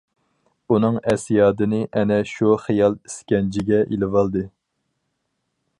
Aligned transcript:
ئۇنىڭ 0.75 0.95
ئەس- 1.11 1.25
يادىنى 1.35 1.81
ئەنە 1.99 2.17
شۇ 2.31 2.57
خىيال 2.65 2.99
ئىسكەنجىگە 3.09 3.83
ئېلىۋالدى. 3.85 4.47